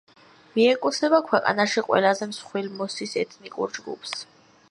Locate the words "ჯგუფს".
3.79-4.19